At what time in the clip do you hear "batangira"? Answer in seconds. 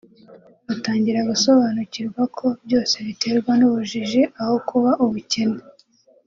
0.67-1.19